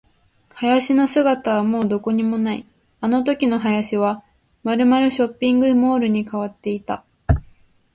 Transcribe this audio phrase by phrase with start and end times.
[0.59, 2.65] 林の姿はもうどこにもない。
[3.01, 4.23] あのときの林は
[4.63, 7.05] まるまるショッピングモールに変わっていた。